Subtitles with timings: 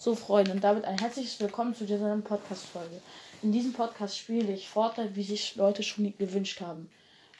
[0.00, 3.02] So, Freunde, und damit ein herzliches Willkommen zu dieser Podcast-Folge.
[3.42, 6.90] In diesem Podcast spiele ich Fortnite, wie sich Leute schon gewünscht haben.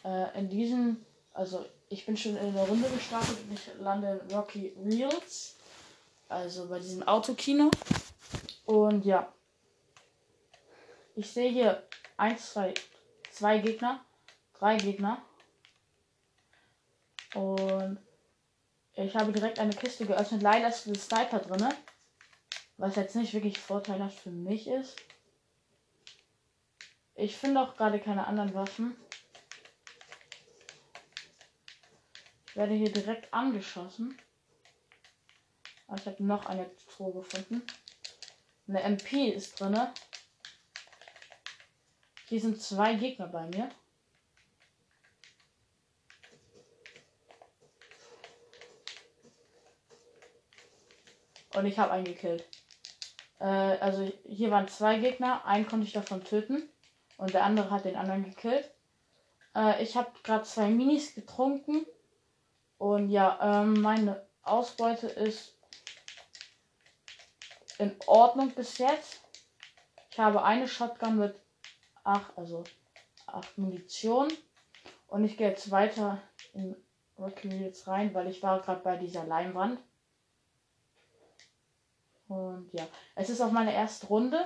[0.04, 1.02] Äh, in diesem,
[1.32, 5.56] also ich bin schon in der Runde gestartet und ich lande in Rocky Reels,
[6.28, 7.70] also bei diesem Autokino.
[8.66, 9.32] Und ja,
[11.16, 11.82] ich sehe hier
[12.18, 12.74] 1, 2,
[13.32, 14.04] 2 Gegner,
[14.58, 15.22] 3 Gegner.
[17.34, 17.96] Und
[18.96, 20.42] ich habe direkt eine Kiste geöffnet.
[20.42, 21.66] Leider ist ein Sniper drin.
[22.80, 24.96] Was jetzt nicht wirklich vorteilhaft für mich ist.
[27.14, 28.96] Ich finde auch gerade keine anderen Waffen.
[32.46, 34.16] Ich werde hier direkt angeschossen.
[35.88, 37.62] Aber ich habe noch eine Truhe gefunden.
[38.66, 39.78] Eine MP ist drin.
[42.28, 43.68] Hier sind zwei Gegner bei mir.
[51.54, 52.48] Und ich habe einen gekillt.
[53.40, 55.44] Äh, also hier waren zwei Gegner.
[55.44, 56.68] Einen konnte ich davon töten.
[57.16, 58.70] Und der andere hat den anderen gekillt.
[59.54, 61.84] Äh, ich habe gerade zwei Minis getrunken.
[62.78, 65.56] Und ja, ähm, meine Ausbeute ist
[67.78, 69.20] in Ordnung bis jetzt.
[70.10, 71.34] Ich habe eine Shotgun mit
[72.04, 72.64] acht, also
[73.26, 74.28] acht Munition.
[75.08, 76.20] Und ich gehe jetzt weiter
[76.52, 76.76] in
[77.18, 79.78] Rocky Wheels rein, weil ich war gerade bei dieser Leinwand.
[82.30, 82.86] Und ja,
[83.16, 84.44] es ist auch meine erste Runde.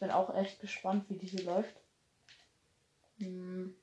[0.00, 1.76] Bin auch echt gespannt, wie diese läuft.
[3.18, 3.76] Hm.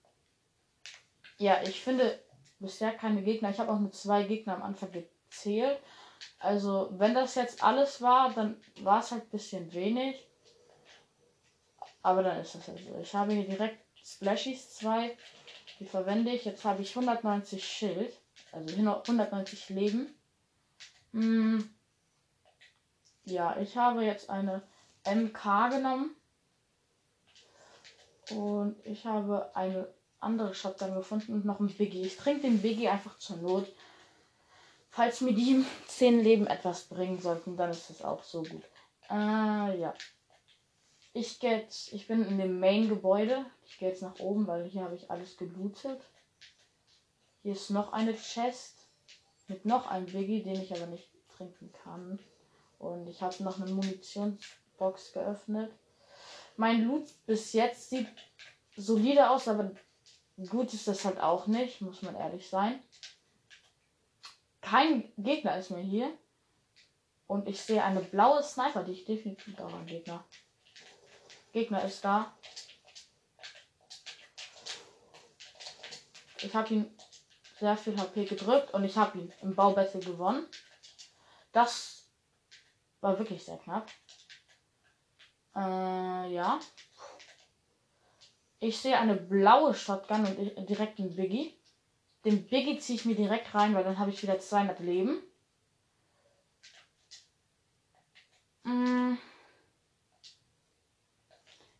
[1.37, 2.19] Ja, ich finde
[2.57, 3.51] bisher keine Gegner.
[3.51, 5.79] Ich habe auch mit zwei Gegnern am Anfang gezählt.
[6.39, 10.27] Also, wenn das jetzt alles war, dann war es halt ein bisschen wenig.
[12.01, 12.97] Aber dann ist das halt so.
[12.99, 15.15] Ich habe hier direkt Splashies 2.
[15.79, 16.45] Die verwende ich.
[16.45, 18.11] Jetzt habe ich 190 Schild.
[18.51, 20.15] Also 190 Leben.
[21.13, 21.69] Hm.
[23.29, 24.61] Ja, ich habe jetzt eine
[25.05, 26.15] MK genommen.
[28.31, 29.87] Und ich habe eine
[30.19, 32.03] andere Shotgun gefunden und noch ein Biggie.
[32.03, 33.67] Ich trinke den Biggie einfach zur Not.
[34.89, 38.63] Falls mir die 10 Leben etwas bringen sollten, dann ist das auch so gut.
[39.09, 39.93] Äh, ja.
[41.13, 43.45] Ich gehe jetzt, ich bin in dem Main-Gebäude.
[43.65, 46.01] Ich gehe jetzt nach oben, weil hier habe ich alles gelootet.
[47.41, 48.75] Hier ist noch eine Chest
[49.47, 52.19] mit noch einem Biggie, den ich aber nicht trinken kann.
[52.79, 55.71] Und ich habe noch eine Munitionsbox geöffnet.
[56.57, 58.07] Mein Loot bis jetzt sieht
[58.75, 59.71] solide aus, aber
[60.49, 62.81] gut ist das halt auch nicht, muss man ehrlich sein.
[64.61, 66.17] Kein Gegner ist mehr hier.
[67.27, 70.23] Und ich sehe eine blaue Sniper, die ich definitiv auch ein Gegner.
[71.51, 72.33] Gegner ist da.
[76.41, 76.97] Ich habe ihn
[77.59, 80.47] sehr viel HP gedrückt und ich habe ihn im Baubattle gewonnen.
[81.51, 81.98] Das
[83.01, 83.89] war wirklich sehr knapp.
[85.55, 86.59] Äh, ja.
[88.59, 91.57] Ich sehe eine blaue Shotgun und direkt einen Biggie.
[92.25, 95.23] Den Biggie ziehe ich mir direkt rein, weil dann habe ich wieder 200 Leben.
[98.63, 99.17] Mm.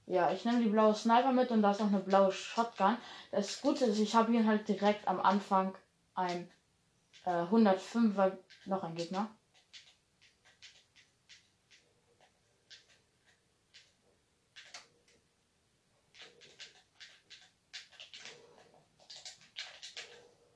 [0.05, 2.97] Ja, ich nehme die blaue Sniper mit und da ist auch eine blaue Shotgun.
[3.31, 5.77] Das Gute ist, ich habe hier halt direkt am Anfang
[6.15, 6.49] ein
[7.25, 9.29] äh, 105er noch ein Gegner.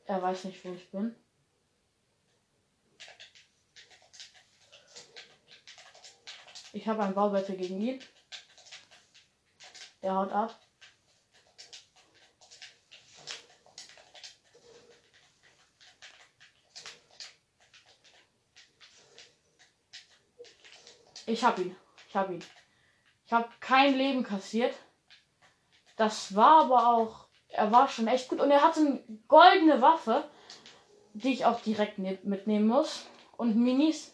[0.05, 1.15] Er weiß nicht, wo ich bin.
[6.73, 8.03] Ich habe ein Bauwette gegen ihn.
[10.01, 10.59] Er haut ab.
[21.25, 21.75] Ich hab ihn.
[22.07, 22.43] Ich hab ihn.
[23.25, 24.75] Ich habe kein Leben kassiert.
[25.95, 27.22] Das war aber auch
[27.53, 30.27] er war schon echt gut und er hatte eine goldene Waffe,
[31.13, 33.05] die ich auch direkt ne mitnehmen muss.
[33.37, 34.11] Und Minis.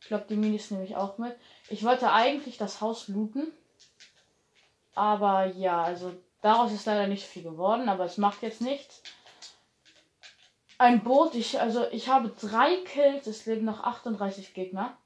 [0.00, 1.36] Ich glaube, die Minis nehme ich auch mit.
[1.68, 3.52] Ich wollte eigentlich das Haus looten.
[4.94, 9.02] Aber ja, also daraus ist leider nicht viel geworden, aber es macht jetzt nichts.
[10.76, 14.96] Ein Boot, ich, also ich habe drei Kills, es leben noch 38 Gegner.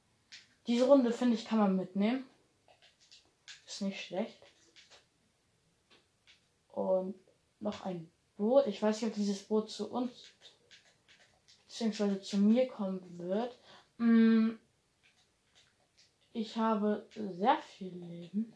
[0.67, 2.27] Diese Runde, finde ich, kann man mitnehmen.
[3.67, 4.52] Ist nicht schlecht
[6.73, 7.15] und
[7.61, 8.67] noch ein Boot.
[8.67, 10.11] Ich weiß nicht, ob dieses Boot zu uns
[11.67, 13.57] beziehungsweise zu mir kommen wird.
[13.97, 14.51] Mm,
[16.35, 18.53] ich habe sehr viel Leben.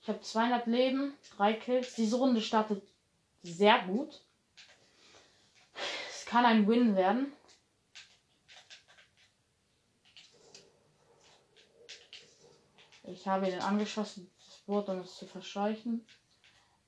[0.00, 1.94] Ich habe 200 Leben, drei Kills.
[1.94, 2.82] Diese Runde startet
[3.42, 4.22] sehr gut.
[6.08, 7.32] Es kann ein Win werden.
[13.04, 16.04] Ich habe ihn angeschossen, das Boot, um es zu verscheuchen.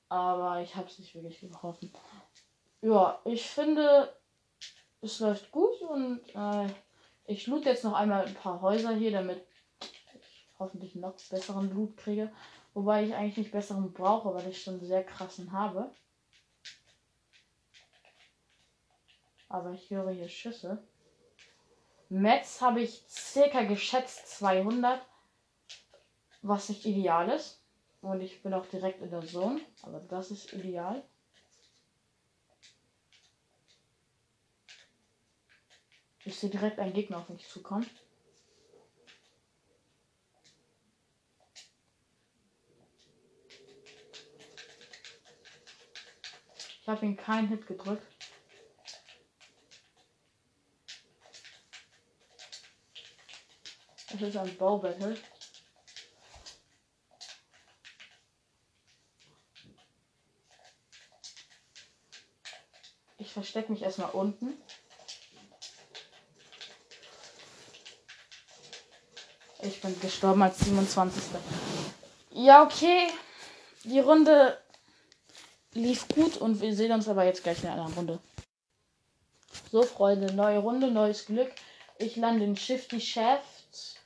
[0.09, 1.93] Aber ich habe es nicht wirklich getroffen.
[2.81, 4.13] Ja, ich finde,
[5.01, 6.67] es läuft gut und äh,
[7.25, 9.45] ich loot jetzt noch einmal ein paar Häuser hier, damit
[9.81, 12.31] ich hoffentlich noch besseren Loot kriege.
[12.73, 15.91] Wobei ich eigentlich nicht besseren brauche, weil ich schon sehr krassen habe.
[19.47, 20.83] Aber ich höre hier Schüsse.
[22.09, 24.99] Metz habe ich circa geschätzt 200,
[26.41, 27.58] was nicht ideal ist.
[28.01, 31.03] Und ich bin auch direkt in der Zone, aber das ist ideal.
[36.23, 37.89] Ich sehe direkt einen Gegner auf mich zukommen.
[46.81, 48.05] Ich habe ihn keinen Hit gedrückt.
[54.11, 55.13] Das ist ein Baubattle.
[55.13, 55.38] Ich
[63.49, 64.55] verstecke mich erstmal unten.
[69.63, 71.23] Ich bin gestorben als 27.
[72.31, 73.07] Ja, okay.
[73.85, 74.55] Die Runde
[75.73, 78.19] lief gut und wir sehen uns aber jetzt gleich in einer anderen Runde.
[79.71, 81.51] So, Freunde, neue Runde, neues Glück.
[81.97, 83.97] Ich lande in Shifty Shaft.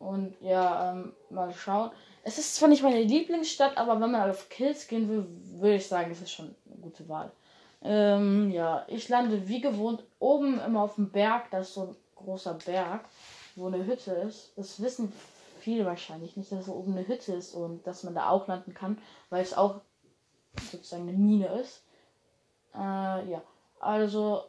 [0.00, 1.92] Und ja, ähm, mal schauen.
[2.24, 5.24] Es ist zwar nicht meine Lieblingsstadt, aber wenn man auf Kills gehen will,
[5.60, 7.30] würde ich sagen, es ist schon eine gute Wahl.
[7.84, 11.50] Ähm, ja, ich lande wie gewohnt oben immer auf dem Berg.
[11.50, 13.04] Das ist so ein großer Berg,
[13.56, 14.52] wo eine Hütte ist.
[14.56, 15.12] Das wissen
[15.60, 18.74] viele wahrscheinlich nicht, dass da oben eine Hütte ist und dass man da auch landen
[18.74, 18.98] kann,
[19.30, 19.80] weil es auch
[20.70, 21.82] sozusagen eine Mine ist.
[22.74, 22.78] Äh,
[23.30, 23.42] ja,
[23.80, 24.44] also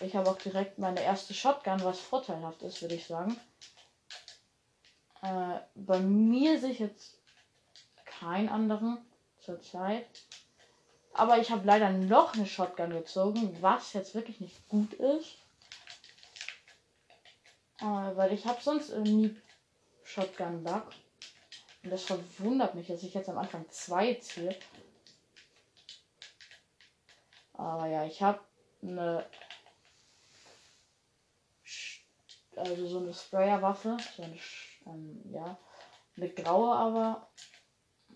[0.00, 3.34] Ich habe auch direkt meine erste Shotgun, was vorteilhaft ist, würde ich sagen.
[5.22, 7.18] Äh, bei mir sehe ich jetzt
[8.04, 8.98] keinen anderen
[9.40, 10.06] zurzeit.
[11.12, 15.38] Aber ich habe leider noch eine Shotgun gezogen, was jetzt wirklich nicht gut ist.
[17.80, 19.34] Äh, weil ich habe sonst nie
[20.04, 20.88] Shotgun-Luck.
[21.82, 24.56] Und das verwundert mich, dass ich jetzt am Anfang zwei ziehe.
[27.54, 28.40] Aber ja, ich habe
[28.82, 29.24] eine
[32.56, 34.38] also so eine Sprayerwaffe, so eine,
[34.86, 35.58] ähm, ja,
[36.16, 37.28] eine graue, aber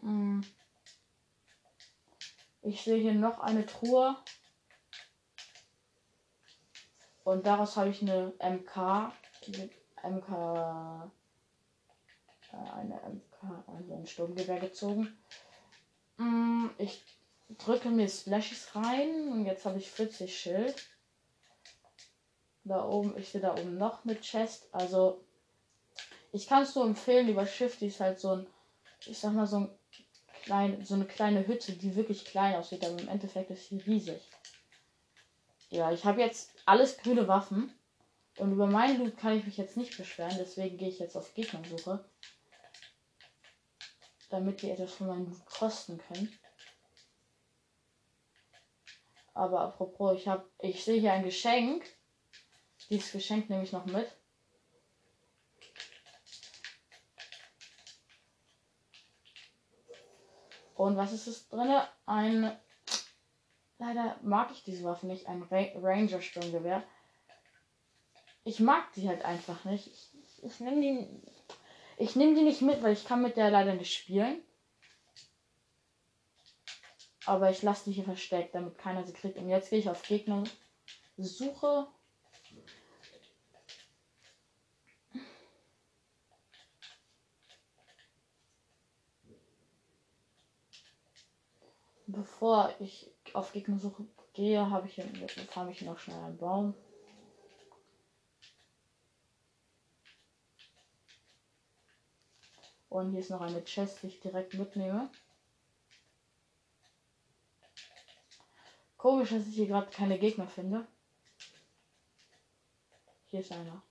[0.02, 0.44] mh, mm,
[2.62, 4.16] ich sehe hier noch eine Truhe
[7.24, 9.12] und daraus habe ich eine MK,
[10.02, 11.10] MK,
[12.52, 15.16] äh, eine MK, also ein Sturmgewehr gezogen.
[16.16, 17.02] Mm, ich
[17.58, 20.74] drücke mir Splashes rein und jetzt habe ich 40 Schild.
[22.64, 24.68] Da oben, ich sehe da oben noch eine Chest.
[24.72, 25.24] Also,
[26.32, 28.46] ich kann es nur empfehlen, über die ist halt so ein,
[29.06, 29.78] ich sag mal, so ein
[30.42, 34.20] klein, so eine kleine Hütte, die wirklich klein aussieht, aber im Endeffekt ist sie riesig.
[35.70, 37.72] Ja, ich habe jetzt alles grüne Waffen.
[38.38, 41.34] Und über meinen Loot kann ich mich jetzt nicht beschweren, deswegen gehe ich jetzt auf
[41.34, 42.04] Gegnersuche.
[44.30, 46.32] Damit die etwas von meinem Loot kosten können.
[49.34, 51.84] Aber apropos, ich habe, ich sehe hier ein Geschenk.
[52.88, 54.08] Dieses Geschenk nehme ich noch mit.
[60.80, 61.78] Und was ist es drin?
[62.06, 62.56] Ein.
[63.76, 65.26] Leider mag ich diese Waffe nicht.
[65.26, 66.82] Ein Ra Ranger Sturmgewehr.
[68.44, 69.88] Ich mag die halt einfach nicht.
[69.88, 71.06] Ich, ich, ich nehme die.
[71.98, 74.42] Ich nehme die nicht mit, weil ich kann mit der leider nicht spielen.
[77.26, 79.36] Aber ich lasse die hier versteckt, damit keiner sie kriegt.
[79.36, 80.44] Und jetzt gehe ich auf Gegner.
[81.18, 81.88] Suche
[92.12, 95.00] Bevor ich auf Gegnersuche gehe, habe ich
[95.48, 96.74] farme ich noch schnell einen Baum.
[102.88, 105.08] Und hier ist noch eine Chest, die ich direkt mitnehme.
[108.96, 110.88] Komisch, dass ich hier gerade keine Gegner finde.
[113.26, 113.82] Hier ist einer.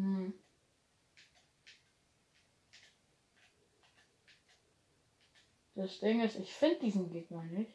[0.00, 0.32] Hm.
[5.74, 7.72] Das Ding ist, ich finde diesen Gegner nicht.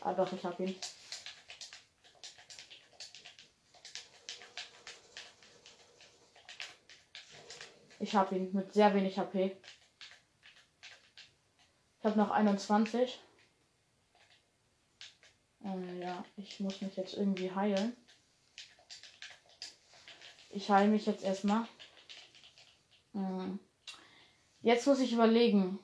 [0.00, 0.76] Ah doch, ich habe ihn.
[8.00, 9.56] Ich habe ihn mit sehr wenig HP.
[11.98, 13.20] Ich habe noch 21.
[15.64, 17.96] Äh, ja, ich muss mich jetzt irgendwie heilen.
[20.50, 21.66] Ich heile mich jetzt erstmal.
[23.12, 23.58] Hm.
[24.62, 25.78] Jetzt muss ich überlegen,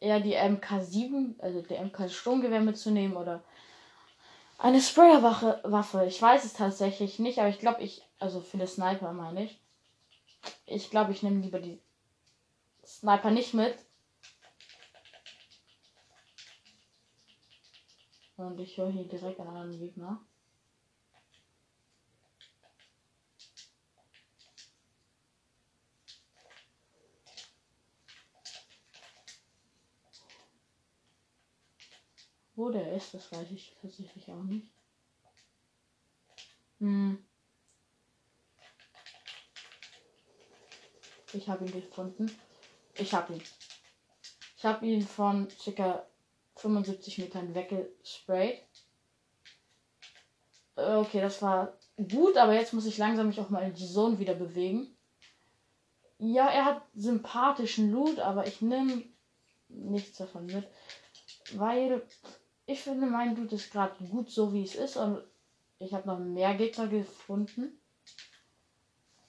[0.00, 3.42] eher die MK7, also der MK Sturmgewehr mitzunehmen oder
[4.58, 6.04] eine Sprayerwaffe.
[6.06, 9.58] Ich weiß es tatsächlich nicht, aber ich glaube, ich, also für den Sniper meine ich.
[10.66, 11.80] Ich glaube, ich nehme lieber die
[12.84, 13.76] Sniper nicht mit.
[18.36, 20.20] Und ich höre hier direkt einen anderen Gegner.
[32.58, 34.66] Wo der ist, das weiß ich tatsächlich auch nicht.
[36.80, 37.24] Hm.
[41.32, 42.28] Ich habe ihn gefunden.
[42.96, 43.42] Ich habe ihn.
[44.56, 45.46] Ich habe ihn von
[45.76, 46.04] ca.
[46.56, 48.64] 75 Metern weggesprayt.
[50.74, 53.86] Äh, okay, das war gut, aber jetzt muss ich langsam mich auch mal in die
[53.86, 54.96] Zone wieder bewegen.
[56.18, 59.04] Ja, er hat sympathischen Loot, aber ich nehme
[59.68, 60.66] nichts davon mit.
[61.52, 62.02] Weil
[62.68, 64.98] ich finde, mein Dude ist gerade gut so, wie es ist.
[64.98, 65.24] Und
[65.78, 67.80] ich habe noch mehr Gegner gefunden.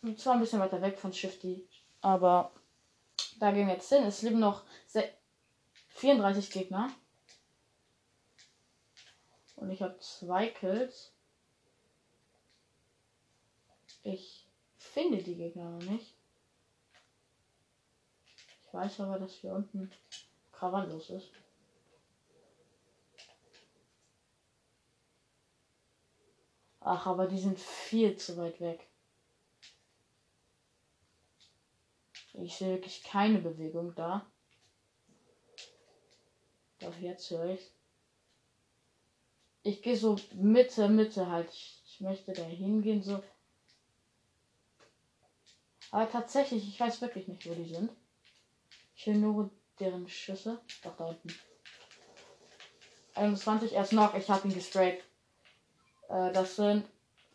[0.01, 1.65] Und zwar ein bisschen weiter weg von Shifty.
[2.01, 2.51] Aber
[3.39, 4.03] da gehen wir jetzt hin.
[4.03, 4.63] Es leben noch
[5.87, 6.91] 34 Gegner.
[9.55, 11.13] Und ich habe zwei Kills.
[14.03, 16.13] Ich finde die Gegner noch nicht.
[18.65, 19.89] Ich weiß aber, dass hier unten
[20.51, 21.31] Krawall ist.
[26.91, 28.87] Ach, aber die sind viel zu weit weg.
[32.33, 34.25] Ich sehe wirklich keine Bewegung da.
[36.79, 37.71] Doch jetzt höre ich.
[39.61, 41.51] Ich gehe so Mitte, Mitte halt.
[41.51, 43.21] Ich, ich möchte da hingehen, so.
[45.91, 47.91] Aber tatsächlich, ich weiß wirklich nicht, wo die sind.
[48.95, 50.59] Ich höre nur deren Schüsse.
[50.81, 51.35] Doch, da unten.
[53.13, 54.15] 21, erst noch.
[54.15, 55.03] Ich habe ihn gesprayt.
[56.09, 56.85] Äh, das sind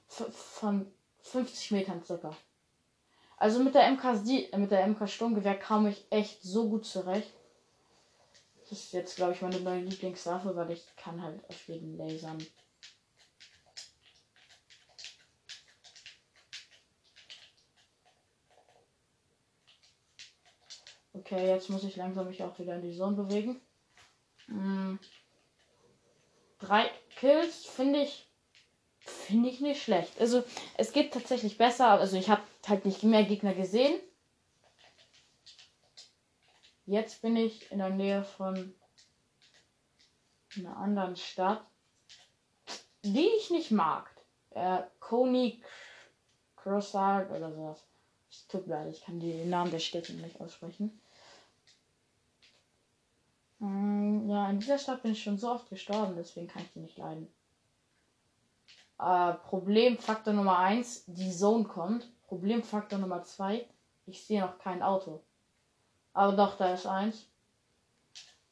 [0.09, 2.37] von 50 Metern circa.
[3.37, 7.33] Also mit der MK, äh, mit der MK Sturmgewehr kam ich echt so gut zurecht.
[8.61, 12.38] Das ist jetzt, glaube ich, meine neue Lieblingswaffe, weil ich kann halt auf jeden lasern.
[21.12, 23.61] Okay, jetzt muss ich langsam mich auch wieder in die Zone bewegen.
[24.47, 24.99] Hm.
[26.59, 28.26] Drei Kills finde ich
[29.25, 30.21] Finde ich nicht schlecht.
[30.21, 30.45] Also
[30.76, 31.88] es geht tatsächlich besser.
[31.88, 33.99] Also ich habe halt nicht mehr Gegner gesehen.
[36.85, 38.75] Jetzt bin ich in der Nähe von
[40.57, 41.64] einer anderen Stadt,
[43.02, 44.11] die ich nicht mag.
[44.50, 45.62] Äh, Coney
[46.57, 47.83] Crossard oder sowas.
[48.31, 51.00] Es tut mir leid, ich kann die Namen der Städte nicht aussprechen.
[53.59, 56.81] Mm, ja, in dieser Stadt bin ich schon so oft gestorben, deswegen kann ich die
[56.81, 57.33] nicht leiden.
[58.99, 62.09] Äh, Problemfaktor Nummer 1, die Zone kommt.
[62.27, 63.67] Problemfaktor Nummer 2,
[64.07, 65.23] ich sehe noch kein Auto.
[66.13, 67.29] Aber doch, da ist eins.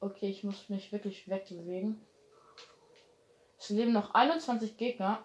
[0.01, 2.01] Okay, ich muss mich wirklich wegbewegen.
[3.59, 5.25] Es leben noch 21 Gegner.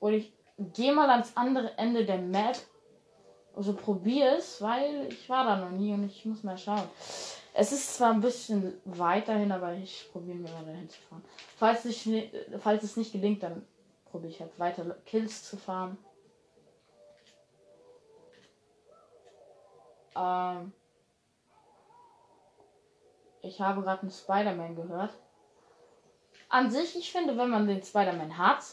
[0.00, 2.56] Und ich gehe mal ans andere Ende der Map.
[3.54, 6.88] Also probiere es, weil ich war da noch nie und ich muss mal schauen.
[7.52, 11.24] Es ist zwar ein bisschen weiterhin, aber ich probiere mir mal dahin zu fahren.
[11.56, 12.08] Falls, ich,
[12.58, 13.64] falls es nicht gelingt, dann
[14.10, 15.96] probiere ich halt weiter Kills zu fahren.
[20.16, 20.72] Ähm
[23.42, 25.16] ich habe gerade einen Spider-Man gehört.
[26.48, 28.64] An sich, ich finde, wenn man den Spider-Man hat,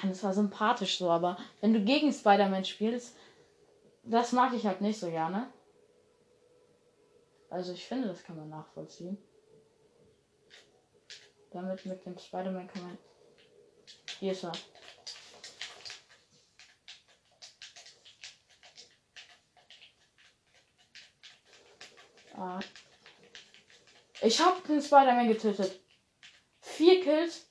[0.00, 3.16] dann ist er sympathisch so, aber wenn du gegen Spider-Man spielst,
[4.02, 5.52] das mag ich halt nicht so gerne.
[7.48, 9.18] Also ich finde, das kann man nachvollziehen.
[11.50, 12.98] Damit mit dem Spider-Man kann man.
[14.22, 14.52] Hier ist er.
[22.36, 22.60] Ah.
[24.20, 25.80] Ich habe den Spider-Man getötet.
[26.60, 27.50] Vier Kills.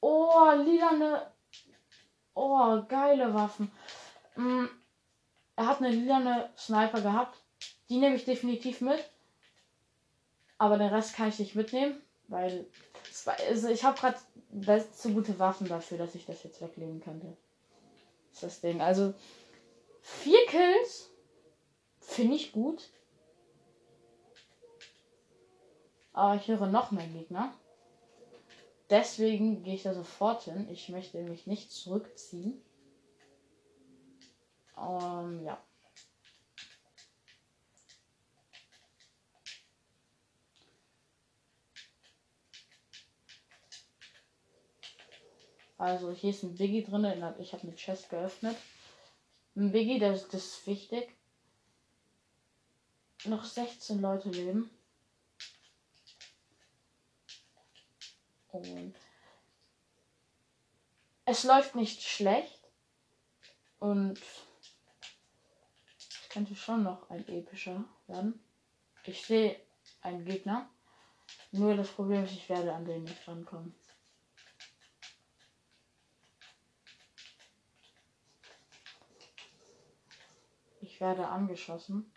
[0.00, 1.30] Oh, lilane.
[2.32, 3.70] Oh, geile Waffen.
[4.36, 4.64] Mm,
[5.56, 7.38] er hat eine lilane Sniper gehabt.
[7.90, 9.04] Die nehme ich definitiv mit.
[10.56, 12.66] Aber den Rest kann ich nicht mitnehmen, weil
[13.48, 13.98] also ich habe
[14.52, 17.36] gerade zu gute Waffen dafür, dass ich das jetzt weglegen könnte.
[18.30, 18.80] Das ist das Ding.
[18.80, 19.14] Also
[20.00, 21.10] vier Kills
[22.04, 22.90] Finde ich gut.
[26.12, 27.52] Aber ich höre noch mehr Gegner.
[28.90, 30.68] Deswegen gehe ich da sofort hin.
[30.70, 32.62] Ich möchte mich nicht zurückziehen.
[34.78, 35.60] Ähm, ja.
[45.84, 47.04] Also hier ist ein Biggie drin.
[47.38, 48.56] Ich habe eine Chest geöffnet.
[49.54, 51.14] Ein Biggie, das, das ist wichtig.
[53.26, 54.70] Noch 16 Leute leben.
[58.48, 58.94] Und
[61.26, 62.62] es läuft nicht schlecht.
[63.78, 64.18] Und
[65.98, 68.42] es könnte schon noch ein epischer werden.
[69.04, 69.60] Ich sehe
[70.00, 70.66] einen Gegner.
[71.52, 73.74] Nur das Problem ist, ich werde an den nicht rankommen.
[81.04, 82.10] Werde angeschossen.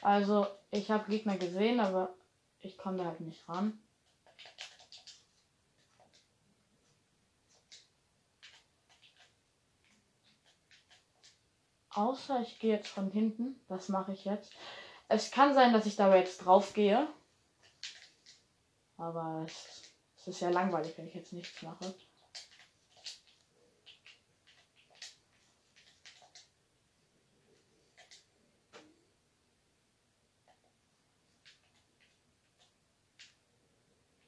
[0.00, 2.14] Also, ich habe Gegner gesehen, aber
[2.60, 3.78] ich komme da halt nicht ran.
[11.90, 13.60] Außer ich gehe jetzt von hinten.
[13.68, 14.54] Das mache ich jetzt.
[15.08, 17.06] Es kann sein, dass ich dabei jetzt drauf gehe.
[19.02, 19.82] Aber es,
[20.16, 21.92] es ist ja langweilig, wenn ich jetzt nichts mache.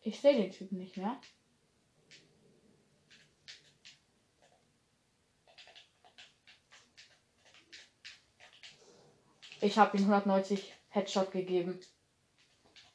[0.02, 1.20] Ich sehe den Typen nicht mehr.
[9.60, 11.78] Ich habe ihm 190 Headshot gegeben.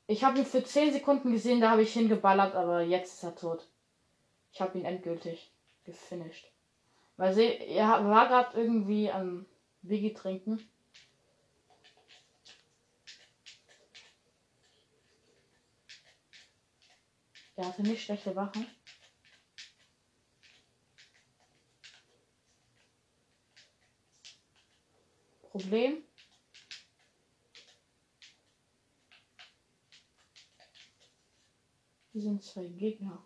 [0.09, 3.35] Ich habe ihn für 10 Sekunden gesehen, da habe ich hingeballert, aber jetzt ist er
[3.35, 3.69] tot.
[4.51, 5.51] Ich habe ihn endgültig
[5.83, 6.51] gefinisht.
[7.15, 9.45] Weil sie, er war gerade irgendwie am
[9.83, 10.67] Wiggy trinken.
[17.55, 18.65] Er hatte nicht schlechte Wachen.
[25.51, 26.08] Problem.
[32.11, 33.23] Hier sind zwei Gegner.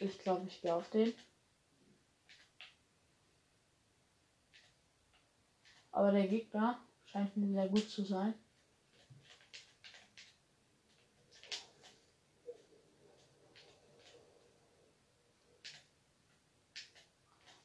[0.00, 1.12] Ich glaube, ich gehe auf den.
[5.98, 8.32] Aber der Gegner scheint mir sehr gut zu sein.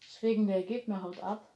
[0.02, 1.54] Deswegen der Gegner haut ab.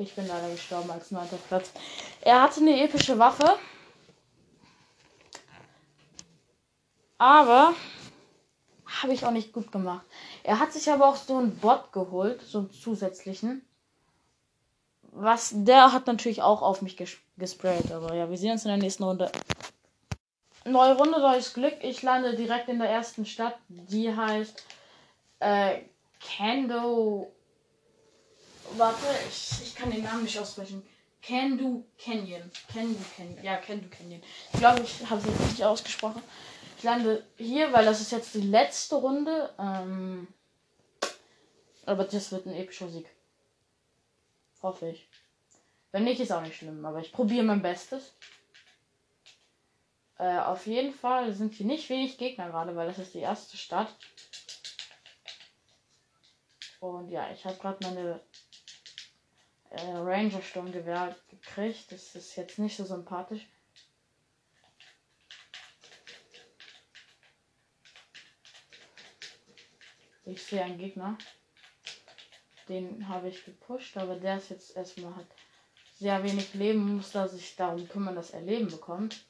[0.00, 1.70] Ich bin leider gestorben als neunter Platz.
[2.20, 3.56] Er hatte eine epische Waffe.
[7.18, 7.74] Aber
[9.02, 10.04] habe ich auch nicht gut gemacht.
[10.42, 13.64] Er hat sich aber auch so einen Bot geholt, so einen zusätzlichen.
[15.12, 17.90] Was der hat natürlich auch auf mich ges gesprayt.
[17.92, 19.30] Aber ja, wir sehen uns in der nächsten Runde.
[20.64, 21.76] Neue Runde, neues Glück.
[21.82, 23.56] Ich lande direkt in der ersten Stadt.
[23.68, 24.62] Die heißt
[25.40, 25.80] äh,
[26.20, 27.32] Kando
[28.76, 30.82] Warte, ich, ich kann den Namen nicht aussprechen.
[31.22, 32.50] Do Canyon.
[32.72, 33.44] Can Do Canyon.
[33.44, 34.22] Ja, Do Canyon.
[34.52, 36.22] Ich glaube, ich habe es jetzt nicht ausgesprochen.
[36.78, 39.52] Ich lande hier, weil das ist jetzt die letzte Runde.
[39.58, 40.28] Ähm,
[41.84, 43.06] aber das wird ein epischer Sieg.
[44.62, 45.08] Hoffe ich.
[45.92, 46.84] Wenn nicht, ist auch nicht schlimm.
[46.84, 48.14] Aber ich probiere mein Bestes.
[50.18, 53.56] Äh, auf jeden Fall sind hier nicht wenig Gegner gerade, weil das ist die erste
[53.56, 53.94] Stadt.
[56.80, 58.20] Und ja, ich habe gerade meine
[59.70, 61.90] äh, Ranger Sturmgewehr gekriegt.
[61.92, 63.46] Das ist jetzt nicht so sympathisch.
[70.24, 71.18] Ich sehe einen Gegner.
[72.68, 75.26] Den habe ich gepusht, aber der ist jetzt erstmal hat
[75.98, 79.24] sehr wenig Leben, muss da sich darum kümmern, dass er Leben bekommt.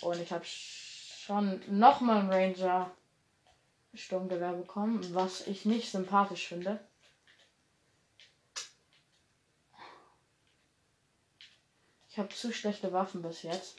[0.00, 2.90] Und ich habe schon nochmal ein Ranger
[3.94, 6.80] Sturmgewehr bekommen, was ich nicht sympathisch finde.
[12.12, 13.78] Ich habe zu schlechte Waffen bis jetzt.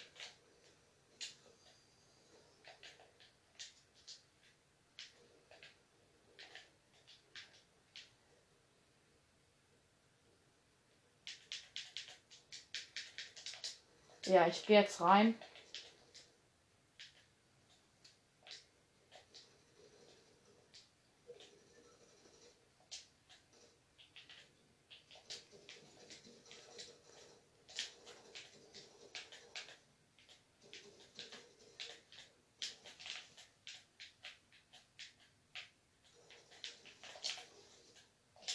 [14.25, 15.35] Ja, ich gehe jetzt rein.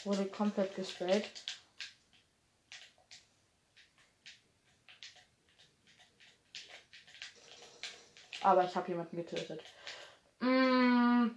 [0.08, 1.30] Wurde komplett gesprayt.
[8.40, 9.62] Aber ich habe jemanden getötet.
[10.40, 11.28] Mm,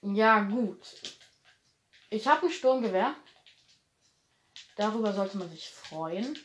[0.00, 0.86] ja, gut.
[2.08, 3.14] Ich habe ein Sturmgewehr.
[4.76, 6.38] Darüber sollte man sich freuen.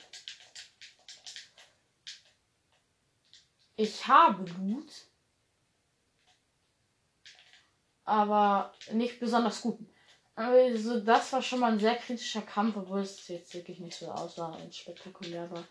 [3.77, 4.91] Ich habe Blut.
[8.03, 9.90] Aber nicht besonders gut.
[10.41, 14.11] Also, das war schon mal ein sehr kritischer Kampf, obwohl es jetzt wirklich nicht so
[14.11, 15.63] aussah und spektakulär war.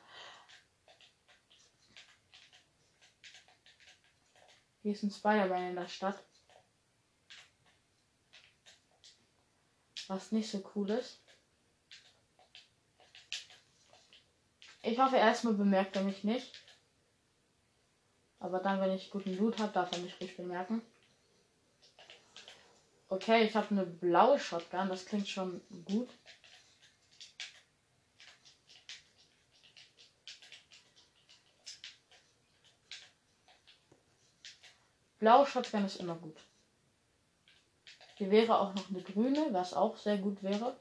[4.82, 6.22] Hier ist ein Spider-Man in der Stadt.
[10.06, 11.20] Was nicht so cool ist.
[14.82, 16.54] Ich hoffe, erstmal bemerkt er mich nicht.
[18.38, 20.80] Aber dann, wenn ich guten Loot habe, darf er mich ruhig bemerken.
[23.12, 24.88] Okay, ich habe eine blaue Shotgun.
[24.88, 26.08] Das klingt schon gut.
[35.18, 36.38] Blaue Shotgun ist immer gut.
[38.14, 40.78] Hier wäre auch noch eine grüne, was auch sehr gut wäre.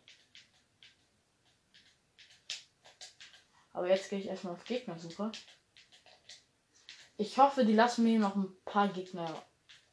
[3.74, 5.32] Aber jetzt gehe ich erstmal auf Gegnersuche.
[7.18, 9.44] Ich hoffe, die lassen mir noch ein paar Gegner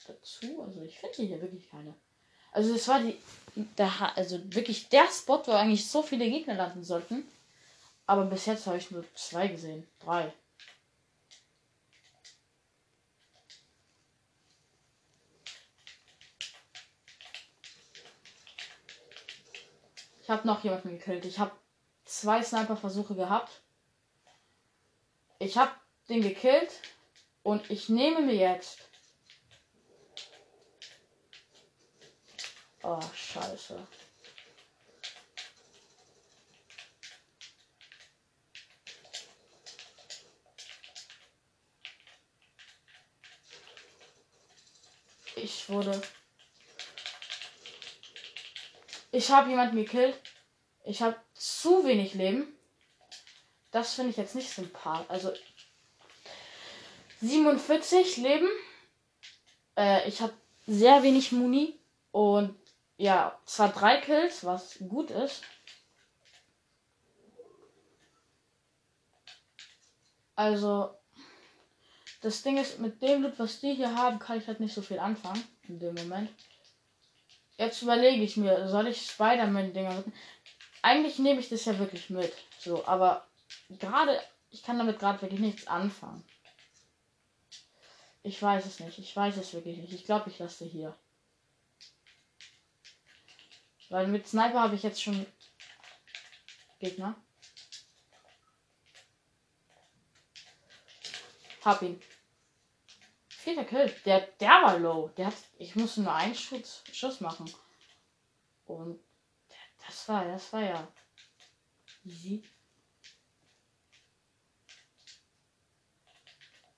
[0.06, 0.62] dazu.
[0.62, 1.98] Also ich finde hier wirklich keine.
[2.56, 3.18] Also es war die,
[3.54, 7.22] der, also wirklich der Spot, wo eigentlich so viele Gegner landen sollten.
[8.06, 9.86] Aber bis jetzt habe ich nur zwei gesehen.
[10.00, 10.32] Drei.
[20.22, 21.26] Ich habe noch jemanden gekillt.
[21.26, 21.52] Ich habe
[22.06, 23.60] zwei Sniper-Versuche gehabt.
[25.40, 25.72] Ich habe
[26.08, 26.72] den gekillt
[27.42, 28.78] und ich nehme mir jetzt
[32.88, 33.76] Oh, scheiße.
[45.34, 46.00] Ich wurde.
[49.10, 50.16] Ich habe jemanden gekillt.
[50.84, 52.56] Ich habe zu wenig Leben.
[53.72, 55.10] Das finde ich jetzt nicht sympathisch.
[55.10, 55.32] Also
[57.20, 58.48] 47 Leben.
[59.76, 60.34] Äh, ich habe
[60.68, 61.80] sehr wenig Muni
[62.12, 62.56] und
[62.96, 65.42] ja, zwar drei Kills, was gut ist.
[70.34, 70.94] Also,
[72.20, 74.82] das Ding ist, mit dem Loot, was die hier haben, kann ich halt nicht so
[74.82, 75.42] viel anfangen.
[75.68, 76.30] In dem Moment.
[77.56, 80.18] Jetzt überlege ich mir, soll ich Spider-Man-Dinger mitnehmen?
[80.82, 82.32] Eigentlich nehme ich das ja wirklich mit.
[82.58, 83.26] So, aber
[83.70, 86.22] gerade, ich kann damit gerade wirklich nichts anfangen.
[88.22, 88.98] Ich weiß es nicht.
[88.98, 89.92] Ich weiß es wirklich nicht.
[89.92, 90.94] Ich glaube, ich lasse hier.
[93.88, 95.26] Weil mit Sniper habe ich jetzt schon
[96.78, 97.14] Gegner.
[101.64, 102.00] Hab ihn.
[103.28, 103.94] Vierter Kill.
[104.04, 105.08] Der, der war low.
[105.16, 107.52] Der hat, ich musste nur einen Schuss, Schuss machen.
[108.66, 109.00] Und
[109.86, 110.92] das war, das war ja
[112.04, 112.42] easy.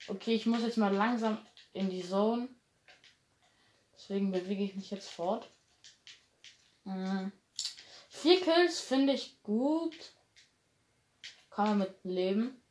[0.09, 1.39] Okay, ich muss jetzt mal langsam
[1.73, 2.49] in die Zone.
[3.95, 5.51] Deswegen bewege ich mich jetzt fort.
[6.89, 7.33] Mhm.
[8.09, 9.95] Vier Kills finde ich gut.
[11.51, 12.63] Kann man mit leben.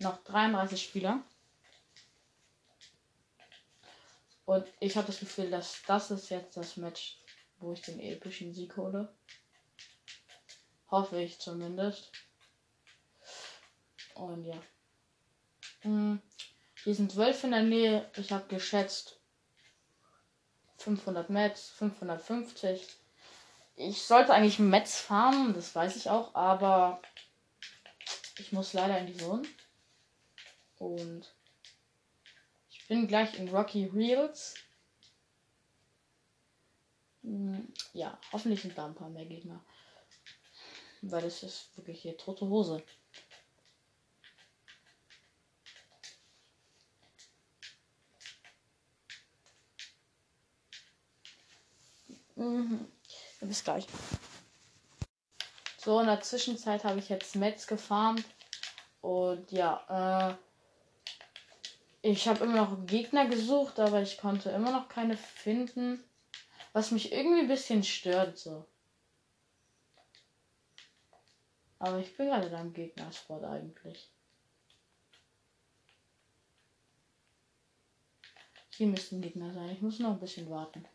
[0.00, 1.22] Noch 33 Spieler.
[4.44, 7.18] Und ich habe das Gefühl, dass das ist jetzt das Match,
[7.58, 9.14] wo ich den epischen Sieg hole.
[10.90, 12.12] Hoffe ich zumindest.
[14.14, 14.62] Und ja.
[15.80, 16.20] Hm.
[16.84, 18.10] Hier sind 12 in der Nähe.
[18.16, 19.18] Ich habe geschätzt
[20.76, 23.01] 500 Metz, 550
[23.74, 27.00] ich sollte eigentlich Metz farmen, das weiß ich auch, aber
[28.38, 29.48] ich muss leider in die Sonne.
[30.78, 31.32] Und
[32.70, 34.54] ich bin gleich in Rocky Reels.
[37.22, 39.64] Hm, ja, hoffentlich sind da ein paar mehr Gegner.
[41.02, 42.82] Weil das ist wirklich hier tote Hose.
[52.36, 52.91] Mhm.
[53.42, 53.86] Bis gleich.
[55.76, 58.24] So, in der Zwischenzeit habe ich jetzt Metz gefarmt.
[59.00, 60.38] Und ja,
[62.02, 66.02] äh, ich habe immer noch Gegner gesucht, aber ich konnte immer noch keine finden.
[66.72, 68.64] Was mich irgendwie ein bisschen stört so.
[71.80, 74.08] Aber ich bin gerade beim Gegnersport eigentlich.
[78.70, 79.70] Hier müssten Gegner sein.
[79.70, 80.86] Ich muss noch ein bisschen warten.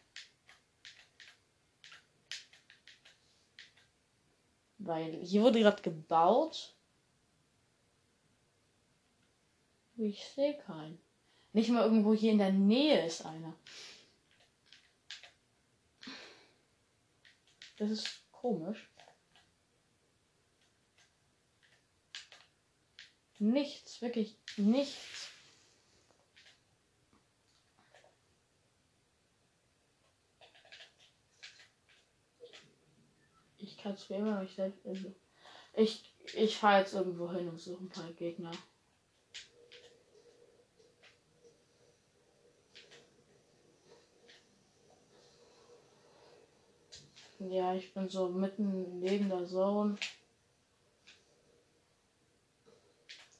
[4.79, 6.75] Weil hier wurde gerade gebaut.
[9.97, 10.99] Ich sehe keinen.
[11.53, 13.55] Nicht mal irgendwo hier in der Nähe ist einer.
[17.77, 18.89] Das ist komisch.
[23.39, 25.16] Nichts, wirklich nichts.
[33.93, 34.86] Ich es mir immer selbst.
[34.86, 35.13] Also
[35.73, 38.52] ich, ich fahre jetzt irgendwo hin und suche ein paar Gegner.
[47.39, 49.97] Ja, ich bin so mitten neben der Zone.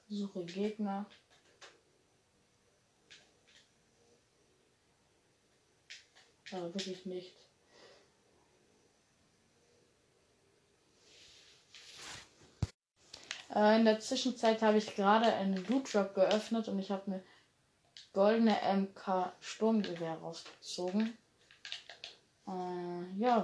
[0.08, 1.06] Suche Gegner.
[6.52, 7.47] Aber wirklich nicht.
[13.58, 17.24] Äh, in der Zwischenzeit habe ich gerade einen Loot Drop geöffnet und ich habe eine
[18.14, 21.18] goldene MK Sturmgewehr rausgezogen.
[22.48, 23.44] Äh, ja,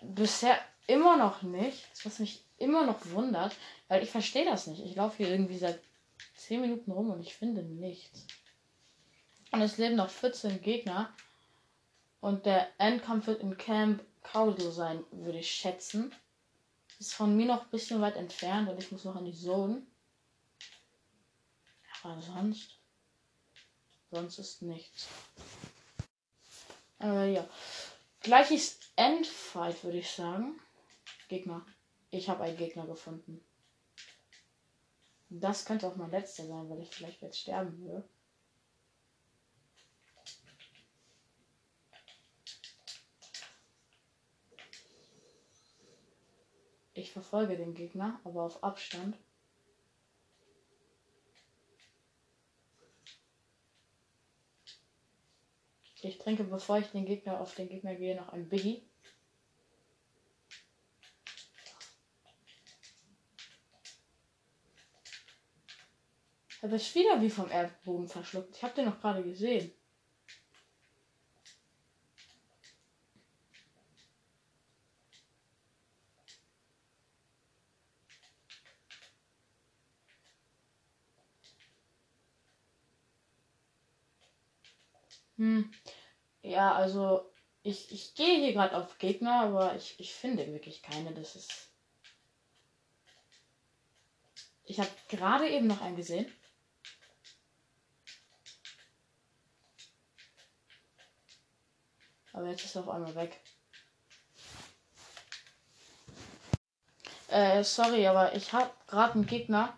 [0.00, 0.58] bisher
[0.88, 3.54] immer noch nichts, was mich immer noch wundert,
[3.86, 4.84] weil ich verstehe das nicht.
[4.84, 5.78] Ich laufe hier irgendwie seit
[6.38, 8.26] 10 Minuten rum und ich finde nichts.
[9.52, 11.14] Und es leben noch 14 Gegner.
[12.20, 16.12] Und der Endkampf wird im Camp Caudal sein, würde ich schätzen.
[17.02, 19.82] Ist von mir noch ein bisschen weit entfernt und ich muss noch an die Zone.
[22.04, 22.78] Aber sonst.
[24.12, 25.08] Sonst ist nichts.
[27.00, 27.50] Äh, ja.
[28.20, 30.60] Gleiches Endfight, würde ich sagen.
[31.26, 31.66] Gegner.
[32.12, 33.44] Ich habe einen Gegner gefunden.
[35.28, 38.08] Das könnte auch mein letzter sein, weil ich vielleicht jetzt sterben würde.
[47.02, 49.16] Ich verfolge den Gegner, aber auf Abstand.
[56.00, 58.88] Ich trinke, bevor ich den Gegner auf den Gegner gehe, noch ein Biggie.
[66.60, 68.54] Er wird wieder wie vom Erdboden verschluckt.
[68.54, 69.72] Ich habe den noch gerade gesehen.
[85.42, 85.72] Hm.
[86.42, 87.28] Ja, also
[87.64, 91.12] ich, ich gehe hier gerade auf Gegner, aber ich, ich finde wirklich keine.
[91.12, 91.72] Das ist.
[94.62, 96.32] Ich habe gerade eben noch einen gesehen.
[102.32, 103.40] Aber jetzt ist er auf einmal weg.
[107.26, 109.76] Äh, sorry, aber ich habe gerade einen Gegner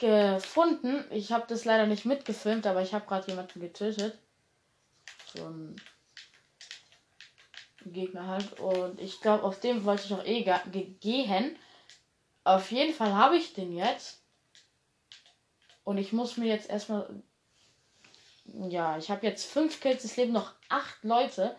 [0.00, 1.04] gefunden.
[1.10, 4.18] Ich habe das leider nicht mitgefilmt, aber ich habe gerade jemanden getötet.
[5.34, 5.76] So ein
[7.84, 8.58] Gegner halt.
[8.58, 10.42] Und ich glaube, auf dem wollte ich auch eh
[11.00, 11.56] gehen.
[12.42, 14.22] Auf jeden Fall habe ich den jetzt.
[15.84, 17.22] Und ich muss mir jetzt erstmal.
[18.46, 21.54] Ja, ich habe jetzt fünf Kills, es leben noch acht Leute.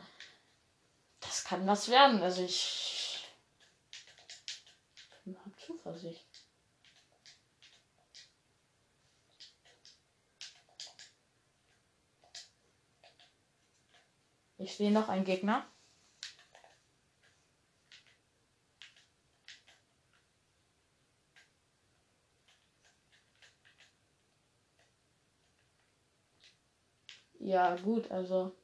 [1.22, 2.22] Das kann was werden.
[2.22, 3.24] Also ich.
[5.26, 6.21] Ich habe Zuversicht.
[14.62, 15.66] Ich sehe noch einen Gegner.
[27.40, 28.56] Ja, gut, also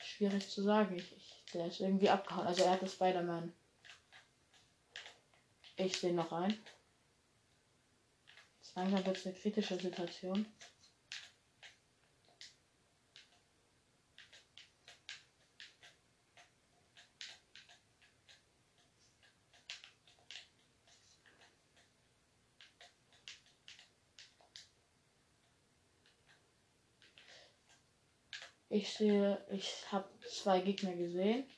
[0.00, 0.94] schwierig zu sagen.
[0.94, 2.46] Ich, ich, der ist irgendwie abgehauen.
[2.46, 3.52] Also er hat das Spider-Man.
[5.76, 6.56] Ich sehe noch ein.
[8.60, 10.46] Jetzt langsam wird es eine kritische Situation.
[28.76, 31.48] Ich sehe, ich habe zwei Gegner gesehen.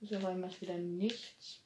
[0.00, 1.62] Ich habe einmal wieder nichts.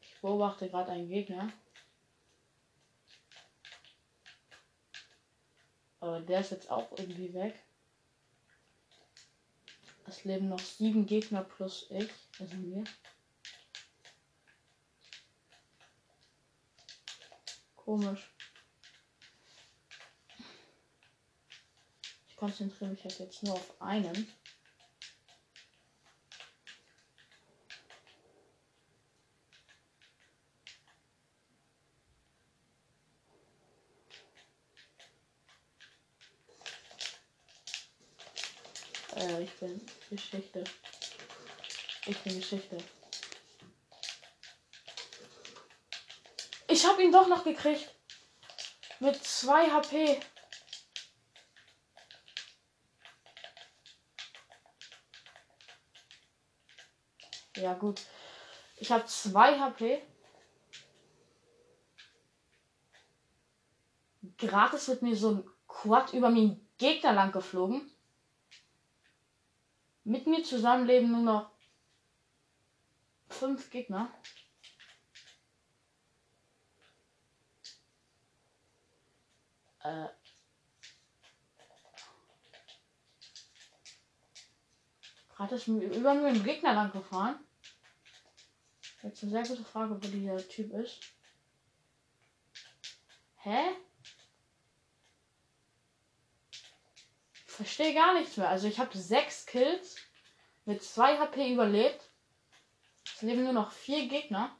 [0.00, 1.52] Ich beobachte gerade einen Gegner.
[6.04, 7.54] Aber der ist jetzt auch irgendwie weg.
[10.06, 12.84] Es leben noch sieben Gegner plus ich, also mir.
[17.74, 18.30] Komisch.
[22.28, 24.28] Ich konzentriere mich halt jetzt nur auf einen.
[39.16, 40.64] Äh, ich bin Geschichte.
[42.06, 42.78] Ich bin Geschichte.
[46.68, 47.88] Ich hab ihn doch noch gekriegt.
[49.00, 50.20] Mit 2 HP.
[57.56, 58.02] Ja gut.
[58.76, 60.02] Ich habe 2 HP.
[64.38, 67.93] Gratis wird mir so ein Quad über meinen Gegner lang geflogen.
[70.04, 71.50] Mit mir zusammen leben nur noch
[73.28, 74.12] fünf Gegner.
[79.80, 80.08] Äh.
[85.28, 87.38] Gerade ist über mir ein Gegner lang gefahren.
[89.02, 91.00] Jetzt eine sehr gute Frage, wo dieser Typ ist.
[93.36, 93.76] Hä?
[97.54, 98.48] Verstehe gar nichts mehr.
[98.48, 99.96] Also ich habe sechs Kills
[100.64, 102.10] mit 2 HP überlebt.
[103.04, 104.56] Es leben nur noch vier Gegner.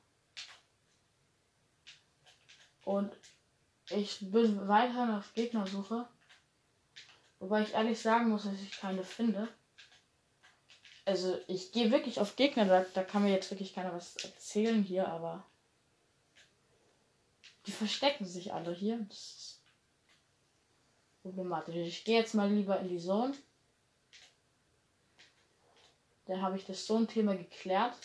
[2.85, 3.13] Und
[3.91, 6.09] ich bin weiterhin auf Gegnersuche.
[7.39, 9.49] Wobei ich ehrlich sagen muss, dass ich keine finde.
[11.07, 14.83] Also ich gehe wirklich auf Gegner, da, da kann mir jetzt wirklich keiner was erzählen
[14.83, 15.45] hier, aber
[17.67, 19.05] die verstecken sich alle hier.
[19.09, 19.54] Das ist
[21.25, 21.75] problematisch.
[21.75, 23.35] Ich gehe jetzt mal lieber in die Zone.
[26.27, 27.97] Dann habe ich das Zone-Thema geklärt.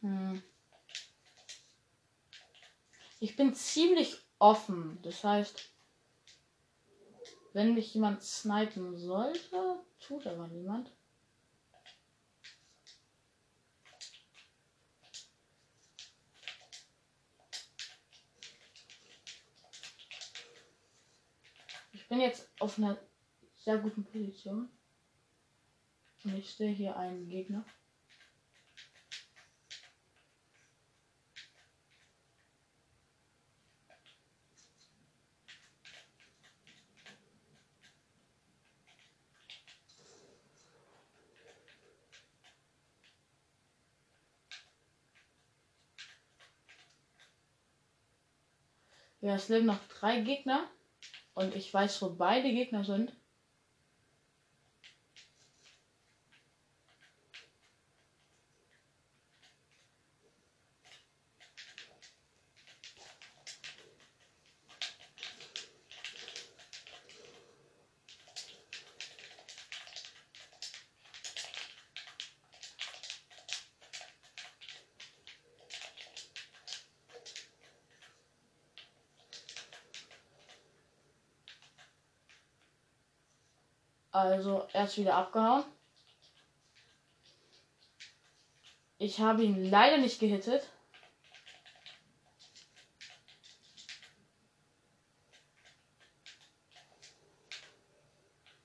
[0.00, 0.42] Hm.
[3.20, 4.98] Ich bin ziemlich offen.
[5.02, 5.70] Das heißt,
[7.52, 10.90] wenn mich jemand snipen sollte, tut aber niemand.
[22.08, 22.96] Bin jetzt auf einer
[23.56, 24.68] sehr guten Position.
[26.24, 27.64] Und ich sehe hier einen Gegner.
[49.20, 50.70] Ja, es leben noch drei Gegner
[51.36, 53.14] und ich weiß, wo beide Gegner sind.
[84.16, 85.62] Also er ist wieder abgehauen.
[88.96, 90.66] Ich habe ihn leider nicht gehittet.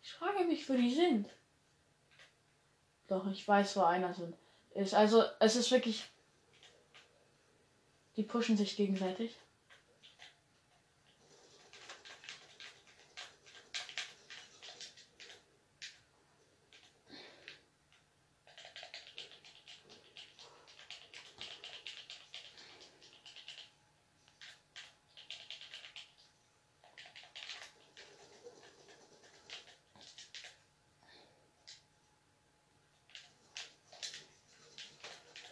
[0.02, 1.30] Ich frage mich, wo die sind.
[3.10, 4.38] Doch, ich weiß, wo einer sind.
[4.74, 6.10] Ist also, es ist wirklich.
[8.16, 9.36] Die pushen sich gegenseitig.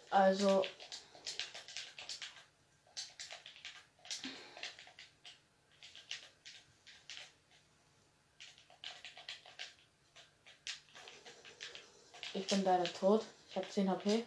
[0.09, 0.63] Also.
[12.33, 13.25] Ich bin leider tot.
[13.49, 14.25] Ich habe 10 HP.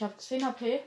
[0.00, 0.80] Ich habe 10 HP.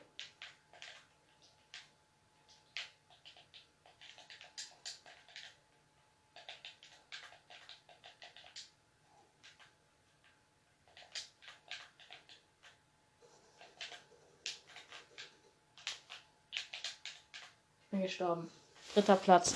[17.92, 18.50] bin gestorben.
[18.96, 19.54] Dritter Platz.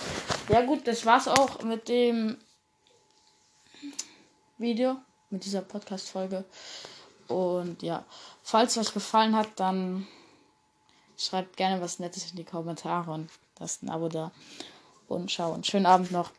[0.50, 2.38] Ja gut, das war's auch mit dem
[4.60, 4.98] Video,
[5.32, 6.46] mit dieser Podcast-Folge.
[7.28, 8.06] Und ja,
[8.48, 10.08] falls euch gefallen hat, dann
[11.18, 13.30] schreibt gerne was Nettes in die Kommentare und
[13.60, 14.32] lasst ein Abo da.
[15.10, 16.32] Und ciao und schönen Abend noch.